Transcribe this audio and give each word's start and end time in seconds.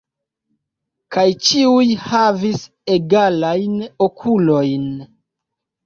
Kaj 1.15 1.25
ĉiuj 1.49 1.85
havis 2.07 2.65
egalajn 2.97 3.79
okulojn. 4.11 4.93